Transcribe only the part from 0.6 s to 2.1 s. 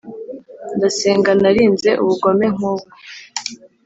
ndasenga narinze